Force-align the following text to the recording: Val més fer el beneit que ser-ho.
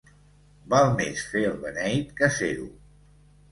Val 0.73 0.89
més 1.01 1.27
fer 1.35 1.45
el 1.51 1.61
beneit 1.67 2.17
que 2.23 2.33
ser-ho. 2.41 2.69